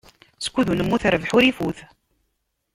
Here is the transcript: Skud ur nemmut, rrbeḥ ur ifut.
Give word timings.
Skud 0.45 0.69
ur 0.71 0.77
nemmut, 0.77 1.07
rrbeḥ 1.13 1.31
ur 1.37 1.43
ifut. 1.49 1.79